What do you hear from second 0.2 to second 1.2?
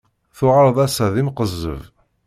Tuɣaleḍ ass-a d